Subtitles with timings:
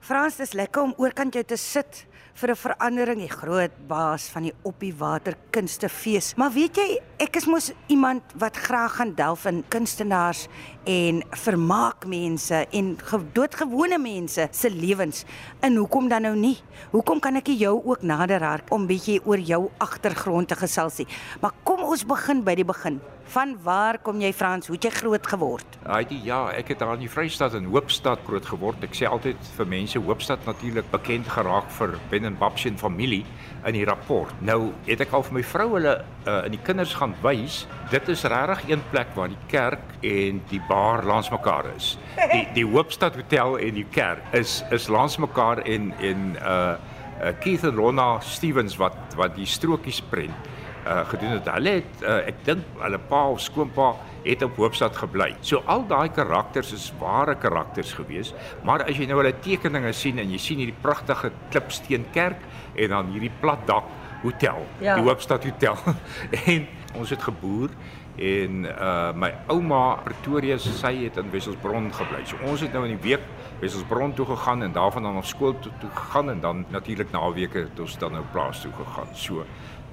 [0.00, 2.04] Frans, dis lekker om oorkant jou te sit
[2.38, 6.36] vir 'n verandering, die groot baas van die op die water kunstefees.
[6.36, 10.46] Maar weet jy, ek is mos iemand wat graag gaan delf in kunstenaars
[10.86, 15.24] en vermaak mense en ge- doodgewone mense se lewens.
[15.60, 16.58] En hoekom dan nou nie?
[16.92, 21.00] Hoekom kan ek jou ook nader raak om bietjie oor jou agtergrond te gesels?
[21.40, 23.00] Maar kom ons begin by die begin.
[23.28, 24.70] Van waar kom jy Frans?
[24.70, 25.74] Hoe het jy groot geword?
[25.84, 28.80] Hy ja, ek het daar in die Vrystaat in Hoopstad groot geword.
[28.86, 33.26] Ek sê altyd vir mense Hoopstad natuurlik bekend geraak vir Ben en Babs en familie
[33.68, 34.32] in die rapport.
[34.40, 37.66] Nou het ek al vir my vrou hulle uh, in die kinders gaan wys.
[37.92, 41.98] Dit is regtig een plek waar die kerk en die bar langs mekaar is.
[42.16, 46.78] Die die Hoopstad Hotel en die kerk is is langs mekaar en en uh,
[47.18, 50.48] uh Keith en Ronna Stevens wat wat die strokies prent
[50.86, 51.48] uh gedoen het.
[51.54, 53.92] Hulle het uh, ek dink hulle pa of skoonpa
[54.24, 55.34] het op Hoopstad gebly.
[55.40, 58.34] So al daai karakters is ware karakters gewees,
[58.66, 62.42] maar as jy nou hulle tekeninge sien en jy sien hierdie pragtige klipsteenkerk
[62.76, 63.84] en dan hierdie plat dak
[64.22, 64.96] hotel, Ja.
[64.98, 65.78] die Hoopstad Hotel.
[66.46, 66.66] en
[66.98, 67.70] ons het geboer
[68.18, 72.24] en uh my ouma Pretoria sy het in Wesselsbron gebly.
[72.26, 73.22] So ons het nou in die week
[73.60, 77.58] Wesselsbron toe gegaan en daarvan dan na skool toe, toe gegaan en dan natuurlik naweke
[77.68, 79.14] het ons dan nou plaas toe gegaan.
[79.14, 79.44] So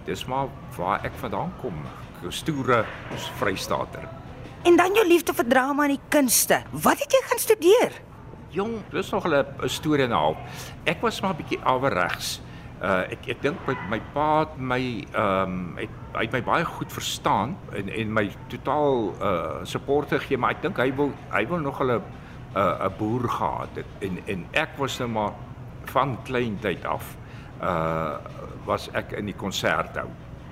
[0.05, 1.73] dis maar waar ek vandaan kom.
[2.29, 2.85] Stoere
[3.37, 4.07] Vrystater.
[4.65, 6.63] En dan jou liefde vir drama en die kunste.
[6.71, 7.99] Wat het jy gaan studeer?
[8.55, 10.37] Jong, dis nog 'n storie en 'n half.
[10.83, 12.41] Ek was maar 'n bietjie averegs.
[12.81, 16.43] Uh ek ek dink my my pa het my ehm um, het hy het my
[16.43, 21.11] baie goed verstaan en en my totaal uh support gegee, maar ek dink hy wil
[21.31, 22.01] hy wil nog 'n 'n
[22.55, 25.31] 'n boer gehad het en en ek was nou maar
[25.85, 27.15] van klein tyd af
[27.66, 28.33] uh
[28.66, 30.08] was ek in die konserthou.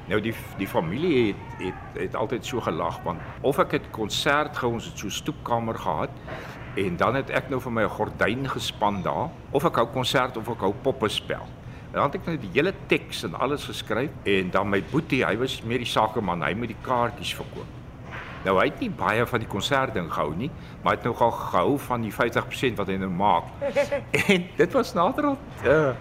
[0.06, 4.58] Nou die die familie het het het altyd so gelag want of ek het konsert
[4.58, 6.14] gehou, ons het so stoepkamer gehad
[6.78, 10.38] en dan het ek nou vir my 'n gordyn gespan daar of ek hou konsert
[10.38, 11.46] of ek hou poppe spel.
[11.94, 15.26] En dan het ek nou die hele teks en alles geskryf en dan my boetie,
[15.26, 17.70] hy was meer die sakeman, hy moet die kaartjies verkoop.
[18.44, 20.52] Nou hy het nie baie van die konsert ding gehou nie,
[20.82, 23.44] maar hy het nou gou gehou van die 50% wat hy nou maak.
[24.28, 25.94] en dit was naderhand uh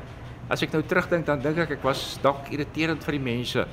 [0.53, 3.67] as ek nou terugdink dan dink ek ek was dalk irriterend vir die mense.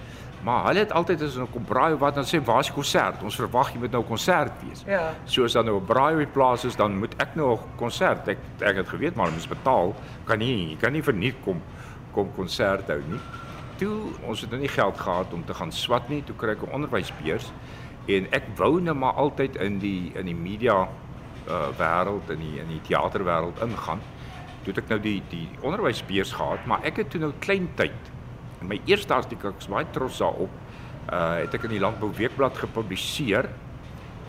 [0.47, 2.75] Maar hulle het altyd as hulle kom braai of wat dan sê waar is die
[2.78, 3.23] konsert?
[3.28, 4.85] Ons verwag jy moet nou 'n konsert wees.
[4.88, 5.13] Ja.
[5.25, 7.59] So as dan nou 'n braai op die plaas is, dan moet ek nou 'n
[7.78, 8.28] konsert.
[8.28, 9.95] Ek ek het geweet maar ons betaal.
[10.25, 11.62] Kan nie, jy kan nie verniet kom
[12.13, 13.19] kom konsert hou nie.
[13.78, 16.63] Toe ons het nou nie geld gehad om te gaan swat nie, toe kry ek
[16.63, 17.51] 'n onderwysbeurs
[18.07, 20.88] en ek wou nou maar altyd in die in die media
[21.47, 24.00] uh wêreld in die in die teaterwêreld ingaan.
[24.64, 28.12] Toe ek nou die die onderwysbeurs gehad, maar ek het toe nou klein tyd.
[28.59, 30.53] In my eerste artikel, ek is baie trots daarop,
[31.09, 33.50] uh het ek in die Landbou Weekblad gepubliseer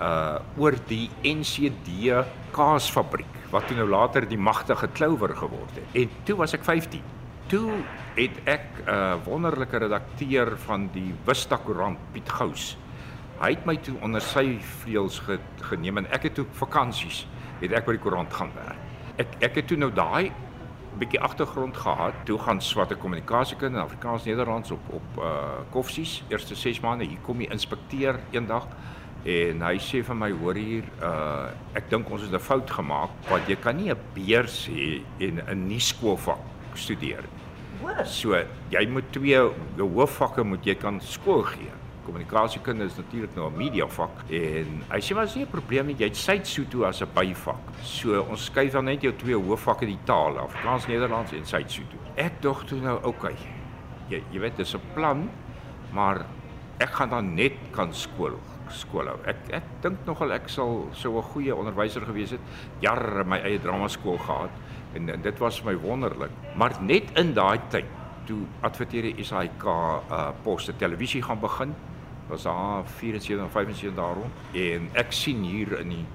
[0.01, 2.15] uh oor die NCD
[2.57, 5.97] kaasfabriek wat toe nou later die magtige Clover geword het.
[6.05, 7.03] En toe was ek 15.
[7.51, 7.81] Toe
[8.15, 12.77] het ek 'n uh, wonderlike redakteur van die Vista Koerant, Piet Gous.
[13.41, 17.27] Hy het my toe onder sy vleuels ge, geneem en ek het toe vakansies
[17.61, 18.90] het ek by die koerant gaan werk.
[19.21, 20.33] Ek ek het toe nou daai
[21.01, 22.15] bietjie agtergrond gehad.
[22.29, 26.23] Toe gaan swat 'n kommunikasiekunde in Afrikaans Nederlands op op uh koffsies.
[26.29, 28.67] Eerste 6 maande hier kom die inspekteur eendag
[29.25, 33.11] en hy sê vir my hoor hier uh ek dink ons het 'n fout gemaak
[33.29, 36.41] want jy kan nie 'n beurs hê en 'n nuuskoolvak
[36.75, 37.25] studeer.
[37.81, 38.07] Hoor.
[38.07, 38.37] So
[38.71, 39.39] jy moet twee
[39.77, 41.80] hoofvakke moet jy kan skool gee.
[42.05, 46.05] Kommunikasiekunde is natuurlik nou 'n mediavak en hy sê maar nie 'n probleem nie, jy
[46.05, 47.83] het Suid-Sotho as 'n byvak.
[47.83, 51.99] So ons skuif dan net jou twee hoofvakke die tale, Afrikaans, Nederlands en Suid-Sotho.
[52.17, 53.37] Ek dog toe nou, okay.
[54.09, 55.31] Jy jy weet dis 'n plan,
[55.93, 56.27] maar
[56.79, 59.19] ek gaan dan net kan skool skool hou.
[59.27, 62.41] Ek ek dink nogal ek sal sou 'n goeie onderwyser gewees het.
[62.81, 64.51] Jare my eie drama skool gehad
[64.95, 66.31] en, en dit was my wonderlik.
[66.57, 67.85] Maar net in daai tyd
[68.29, 71.75] toe adverteer die SAK uh poste televisie gaan begin
[72.31, 76.07] was daar 74 of 75 daarom en ek sien hier in die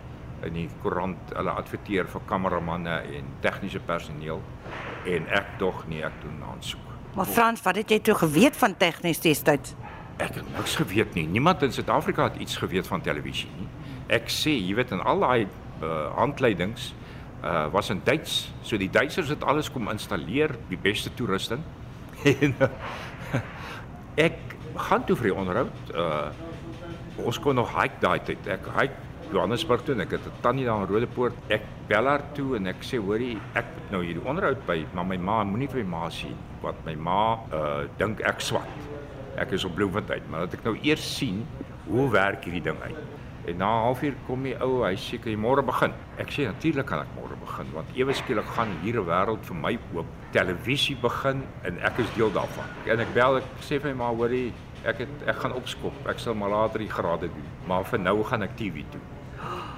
[0.46, 4.42] in die koerant hulle adverteer vir kameramanne en tegniese personeel
[5.10, 6.92] en ek dog nie ek doen aansoek.
[7.16, 9.76] Maar Frans, wat het jy toe geweet van tegnies destyds?
[10.20, 11.26] Ek het niks geweet nie.
[11.28, 13.68] Niemand in Suid-Afrika het iets geweet van televisie nie.
[14.16, 16.94] Ek sê, jy weet in al daai uh, handleidings
[17.46, 18.52] uh was in Duits.
[18.64, 21.64] So die Duitsers het alles kom installeer, die beste toerusting.
[22.24, 22.56] En
[24.16, 24.38] ek
[24.76, 25.96] gaan toe vir die onderhoud.
[25.96, 26.28] Uh
[27.16, 28.48] ons kon nog hike daai tyd.
[28.52, 31.38] Ek hike Johannesburg toe en ek het 'n tannie daar in Rodepoort.
[31.48, 35.06] Ek bel haar toe en ek sê hoorie, ek moet nou hierdie onderhoud by, maar
[35.06, 38.68] my ma moenie vir my ma sien wat my ma uh dink ek swat.
[39.38, 41.46] Ek is op Bloemfontein, maar dat ek nou eers sien
[41.88, 43.15] hoe werk hierdie ding uit.
[43.48, 45.92] En na 'n halfuur kom die ou, hy sê kan jy môre begin.
[46.18, 49.56] Ek sê natuurlik kan ek môre begin want ewe skielik gaan hier 'n wêreld vir
[49.56, 50.06] my oop.
[50.32, 52.66] Televisie begin en ek is deel daarvan.
[52.86, 54.54] En ek bel ek sê vir my ma hoorie
[54.84, 55.94] ek het ek gaan opskop.
[56.08, 57.50] Ek sal maar later die grade doen.
[57.68, 59.02] Maar vir nou gaan ek TV toe.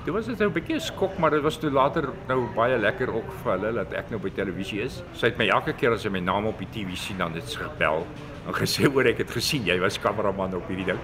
[0.06, 3.32] Dit was net 'n bietjie skok, maar dit was toe later nou baie lekker ook
[3.44, 5.04] vir hulle dat ek nou by televisie is.
[5.14, 7.44] Sy het my elke keer as sy my naam op die TV sien dan het
[7.44, 8.06] sy gebel
[8.48, 11.00] en gesê oor ek het gesien jy was kameraman op hierdie ding.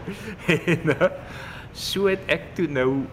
[0.74, 1.10] en uh,
[1.74, 3.04] so het ek toe nou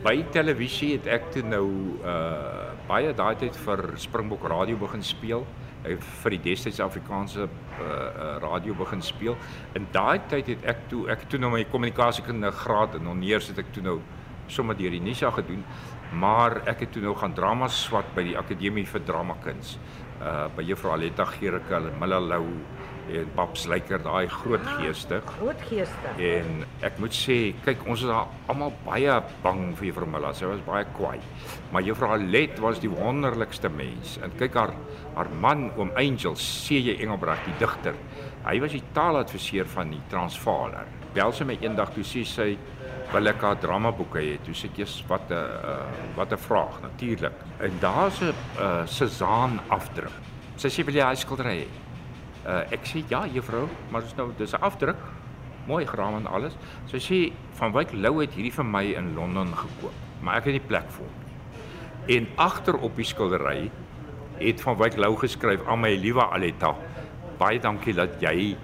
[0.00, 1.66] by televisie het ek toe nou
[2.00, 5.44] uh baie daai tyd vir Springbok Radio begin speel
[5.84, 9.36] vir die destyds Afrikaanse uh, uh radio begin speel.
[9.78, 13.62] In daai tyd het ek toe ek toe nou my kommunikasiekunde graad en onneers het
[13.62, 14.00] ek toe nou
[14.50, 15.62] sommer deur die Nisa gedoen,
[16.12, 19.76] maar ek het toe nou gaan drama swat by die Akademie vir Dramakuns.
[20.20, 22.46] Uh by Juffrou Aletta Gericke en Millalou
[23.10, 25.20] en Paps Lyker, daai groot Ah, geeste.
[25.26, 26.10] Groot geeste.
[26.20, 30.30] En ek moet sê, kyk, ons is almal baie bang vir Juffrou Milla.
[30.36, 31.18] Sy was baie kwaai.
[31.72, 34.18] Maar Juffrou Alet was die wonderlikste mens.
[34.22, 34.74] En kyk haar
[35.16, 37.00] haar man oom Angel, C.J.
[37.02, 37.96] Engelbreg, die digter.
[38.44, 40.86] Hy was die taaladviseur van die Transvaaler.
[41.16, 42.52] Bel sy my eendag toe sê sy
[43.12, 44.38] wil ek haar dramaboeke hê.
[44.44, 45.86] Toe sê ek, "Jesus, wat 'n uh,
[46.16, 50.12] wat 'n vraag natuurlik." En daar's 'n uh, Sezaan afdruk.
[50.56, 51.68] Sy sê wil jy hy skildery hê?
[52.46, 54.96] Uh, ek sê ja juffrou, maar dis nou dis 'n afdruk.
[55.66, 56.56] Mooi geraam en alles.
[56.86, 60.52] Sy sê van Wyk Lou het hierdie vir my in Londen gekoop, maar ek het
[60.52, 62.16] nie plek vir hom nie.
[62.16, 63.70] En agter op die skildery
[64.38, 66.74] het van Wyk Lou geskryf aan my liewe Aletta.
[67.38, 68.56] Baie dankie dat jy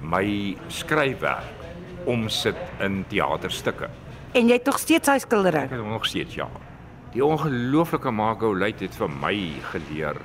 [0.00, 1.63] my skryfwerk
[2.06, 3.88] omsit in teaterstukke.
[4.34, 5.66] En jy het tog steeds hy skildery.
[5.68, 6.48] Ek het hom nog steeds ja.
[7.14, 9.34] Die ongelooflike Margot Luit het vir my
[9.70, 10.18] geleer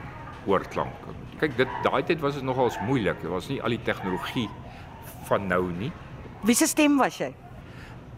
[0.50, 1.14] oorklanke.
[1.40, 3.22] Kyk, dit daai tyd was dit nogals moeilik.
[3.22, 4.48] Dit was nie al die tegnologie
[5.30, 5.92] van nou nie.
[6.42, 7.30] Wie se stem was jy?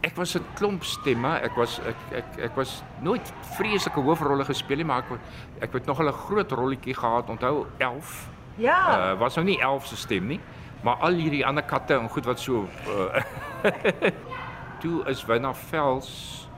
[0.02, 1.38] Ek was 'n klomp stemme.
[1.42, 5.18] Ek was ek ek ek was nooit vreeslike hoofrolle gespeel nie, maar ek
[5.60, 7.28] ek het nog 'n groot rolletjie gehad.
[7.28, 8.28] Onthou 11.
[8.56, 9.12] Ja.
[9.12, 10.40] Uh was nou nie 11 se stem nie,
[10.82, 13.22] maar al hierdie ander katte en goed wat so uh
[14.82, 16.10] toe is Winna Vels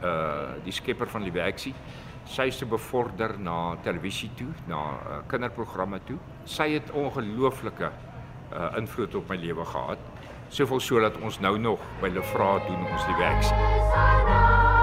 [0.02, 1.74] uh die skepper van Lieweksie.
[2.24, 6.16] Sy is te bevorder na televisie toe, na uh, kinderprogramme toe.
[6.48, 7.90] Sy het ongelooflike
[8.54, 10.12] uh invloed op my lewe gehad.
[10.48, 13.58] Soveel so dat ons nou nog by Lefra doen ons Lieweksie.
[13.58, 14.73] Sy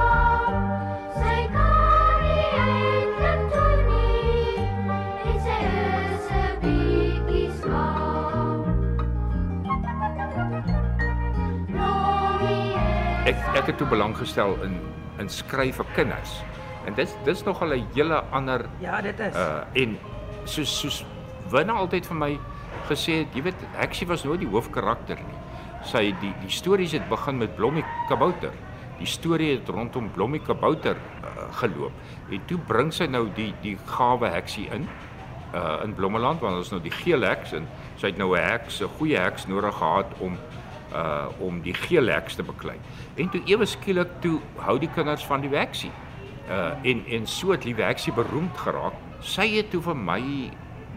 [13.52, 14.80] Ek het toe belang gestel in
[15.20, 16.38] in skryf vir kinders.
[16.88, 19.36] En dit dis nog al 'n hele ander Ja, dit is.
[19.36, 19.98] uh en
[20.44, 21.06] soos soos
[21.52, 22.40] Winna altyd vir my
[22.88, 25.38] gesê het, jy weet, Heksie was nooit die hoofkarakter nie.
[25.84, 28.52] Sy die die stories het begin met Blommie Kabouter.
[28.98, 31.92] Die storie het rondom Blommie Kabouter uh, geloop.
[32.32, 34.88] En toe bring sy nou die die gawe Heksie in
[35.54, 38.82] uh in Blommeland want ons nou die geel heks en sy het nou 'n heks,
[38.82, 40.38] 'n goeie heks nodig gehad om
[40.94, 42.78] uh om die geel heks te beklei.
[43.16, 45.92] En toe ewe skielik toe hou die kinders van die heksie.
[46.50, 48.98] Uh en en so het Liewe Heksie beroemd geraak.
[49.22, 50.22] Sy het toe vir my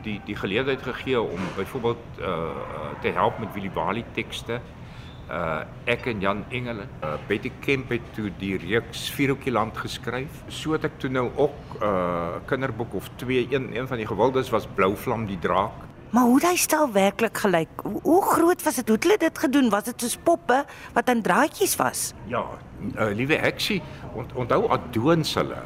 [0.05, 4.61] die die geleentheid gegee om byvoorbeeld uh uh, te help met Willie Bali tekste.
[5.31, 10.43] Uh ek en Jan Engele, uh, Betty Kemp het toe die reeks Vierhoekie land geskryf.
[10.49, 13.47] So het ek toe nou ook uh, kinderboek of twee.
[13.51, 15.94] Een een van die gewildes was Blou vlam die draak.
[16.15, 17.81] Maar hoe hy stel werklik gelyk?
[17.83, 18.87] Hoe, hoe groot was dit?
[18.87, 19.71] Hoe het hulle dit gedoen?
[19.71, 20.61] Was dit soos poppe
[20.95, 22.13] wat aan draadjies was?
[22.31, 22.45] Ja,
[22.95, 23.81] uh, liewe Heksie,
[24.15, 25.59] ont, onthou Adoons hulle.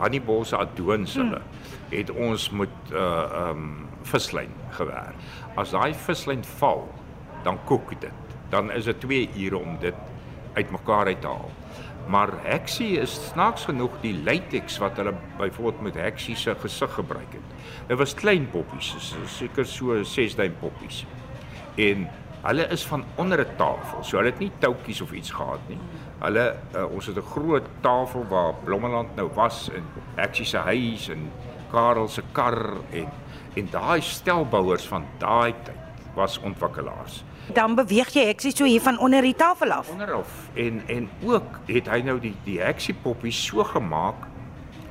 [0.00, 1.94] Hannibal se Adoons hulle hmm.
[1.94, 3.68] het ons met uh um
[4.02, 5.14] vislyn gewerk.
[5.54, 6.82] As daai vislyn val,
[7.46, 8.34] dan kook dit.
[8.50, 9.94] Dan is dit 2 ure om dit
[10.58, 11.52] uitmekaar uit te haal.
[12.06, 17.32] Maar Heksie is snaaks genoeg die latex wat hulle byvoorbeeld met Heksie se gesig gebruik
[17.32, 17.68] het.
[17.88, 21.04] Dit was klein poppies, seker so 6 duim poppies.
[21.74, 22.08] En
[22.42, 24.04] hulle is van onder 'n tafel.
[24.04, 25.78] So hulle het nie toutjies of iets gehad nie.
[26.18, 31.08] Hulle uh, ons het 'n groot tafel waar Blommeland nou was en Heksie se huis
[31.08, 31.30] en
[31.70, 33.08] Karel se kar en
[33.54, 35.76] en daai stelbouers van daai tyd
[36.14, 37.24] was ontwikkelaars.
[37.54, 39.90] Dan beweeg jy heksie so hier van onder die tafel af.
[39.90, 44.26] Onderhof en en ook het hy nou die die Heksie poppies so gemaak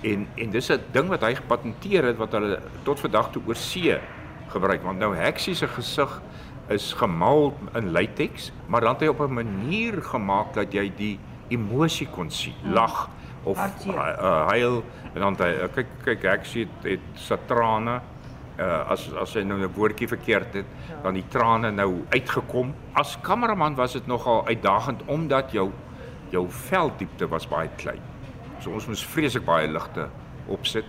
[0.01, 3.55] en en dis 'n ding wat hy gepatenteer het wat hulle tot vandag toe oor
[3.55, 3.97] see
[4.47, 4.83] gebruik.
[4.83, 6.21] Want nou Heksie se gesig
[6.69, 11.19] is gemaal in latex, maar dan het hy op 'n manier gemaak dat jy die
[11.47, 13.09] emosie kon sien, lag
[13.43, 13.93] of Hartseer.
[13.95, 18.01] uh, huil en dan hy uh, kyk kyk Heksie het, het sy trane
[18.61, 20.65] uh, as as hy nou 'n woordjie verkeerd het,
[21.03, 22.73] dan die trane nou uitgekom.
[22.93, 25.71] As kameraman was dit nogal uitdagend omdat jou
[26.31, 28.01] jou velddiepte was baie klein.
[28.59, 30.09] So ons moes vreeslik baie ligte
[30.47, 30.85] opsit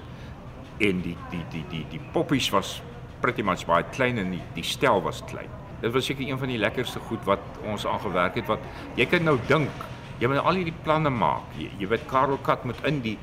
[0.79, 2.83] en die die die die die poppies was
[3.21, 5.51] pretty much baie klein en die die stel was klein.
[5.81, 8.61] Dit was seker een van die lekkerste goed wat ons aangewerk het wat
[8.97, 9.71] jy kan nou dink,
[10.21, 11.43] jy moet al hierdie planne maak.
[11.59, 13.19] Jy, jy weet Karel Kat moet in die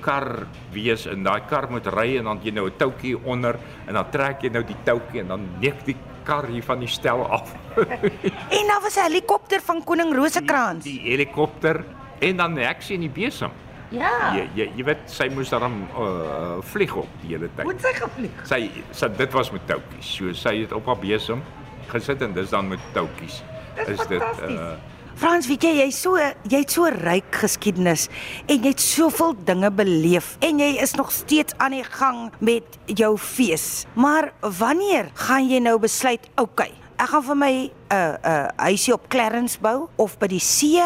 [0.00, 3.94] kar wees en daai kar moet ry en dan jy nou 'n toutjie onder en
[3.94, 7.24] dan trek jy nou die toutjie en dan neek die kar hier van die stel
[7.26, 7.54] af.
[8.56, 10.84] En daar was 'n helikopter van koning Rosekrans.
[10.84, 11.84] Die, die helikopter
[12.18, 13.50] en dan die heksie en die besem.
[13.90, 14.34] Ja.
[14.34, 17.64] Jy jy jy weet sy moes daarom uh, vlieg op die hele tyd.
[17.66, 18.44] Moet sy gevlieg.
[18.46, 20.12] Sy sy dit was met toutjies.
[20.16, 21.42] So sy het op haar besem
[21.90, 23.42] gesit en dis dan met toutjies.
[23.86, 24.58] Dis fantasties.
[24.58, 24.76] uh,
[25.18, 28.06] Frans, weet jy, jy so jy het so ryk geskiedenis
[28.46, 32.78] en jy het soveel dinge beleef en jy is nog steeds aan die gang met
[32.86, 33.86] jou fees.
[33.94, 38.48] Maar wanneer gaan jy nou besluit, okay, ek gaan vir my 'n uh, 'n uh,
[38.68, 40.80] huisie op Clarence bou of by die see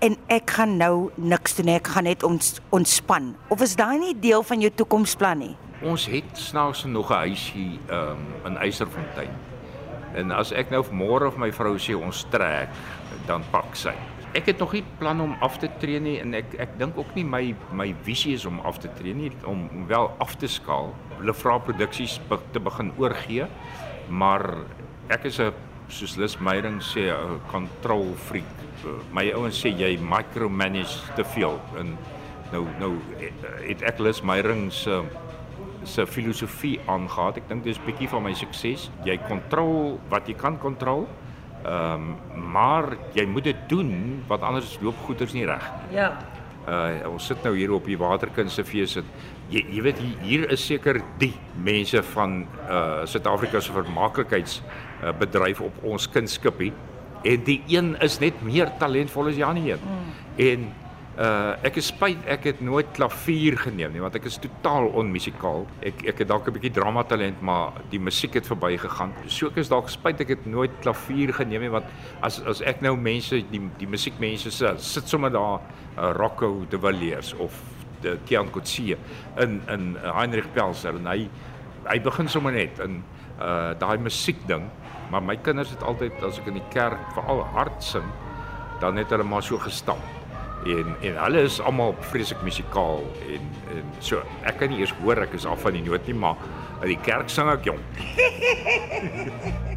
[0.00, 3.34] en ek gaan nou niks doen nie, ek gaan net ons ontspan.
[3.48, 5.56] Of is daai nie deel van jou toekomsplan nie?
[5.82, 9.32] Ons het snaaks nog 'n huisie um, in Eysterfontein.
[10.14, 12.68] En as ek nou môre of my vrou sê ons trek,
[13.26, 13.94] dan pak sy.
[14.36, 17.14] Ek het nog nie plan om af te tree nie en ek ek dink ook
[17.16, 20.48] nie my my visie is om af te tree nie, om om wel af te
[20.48, 20.92] skaal,
[21.24, 23.46] Lefra produksies be, te begin oorgee.
[24.08, 24.44] Maar
[25.08, 25.52] ek is 'n
[25.88, 28.54] soos Lis Meyering sê 'n control freak.
[29.12, 31.96] My ouens sê jy micromanage te veel en
[32.52, 32.98] nou nou
[33.66, 35.02] het ek Lis Meyering se
[35.84, 37.36] se filosofie aangaat.
[37.36, 38.90] Ek dink dis bietjie van my sukses.
[39.04, 41.06] Jy kontrol wat jy kan kontrol.
[41.66, 42.14] Ehm um,
[42.52, 43.90] maar jy moet dit doen
[44.28, 45.96] want anders loop goeders nie reg nie.
[45.98, 46.12] Ja.
[46.66, 49.08] Uh ons sit nou hier op die Waterkunstefees en
[49.50, 51.32] jy jy weet hier, hier is seker die
[51.64, 56.72] mense van uh Suid-Afrika se vermaaklikheids uh, bedryf op ons kunstskipie
[57.26, 59.82] en die een is net meer talentvol as Janie een.
[59.82, 60.10] Mm.
[60.46, 60.68] En
[61.16, 65.64] uh ek is spyt ek het nooit klavier geneem nie want ek is totaal onmusikaal.
[65.80, 69.14] Ek ek het dalk 'n bietjie drama talent maar die musiek het verbygegaan.
[69.26, 71.86] So ek is dalk spyt ek het nooit klavier geneem nie want
[72.20, 75.60] as as ek nou mense die die musiekmense sit sit sommer daar
[75.96, 77.52] uh, Rocco de Villiers of
[78.02, 78.96] de Kian Kotse
[79.40, 81.30] in in uh, Heinrich Pelser en hy
[81.86, 83.02] hy begin sommer net in
[83.40, 84.68] uh daai musiek ding
[85.10, 88.04] maar my kinders het altyd as ek in die kerk veral hard sing
[88.80, 90.04] dan het hulle maar so gestamp
[90.64, 95.20] en en hulle is almal vreeslik musikaal en en so ek kan nie eers hoor
[95.26, 96.36] ek is af van die noot nie maar
[96.82, 97.82] in die kerk sing ek jong